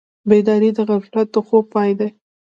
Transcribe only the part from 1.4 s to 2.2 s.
خوب پای دی.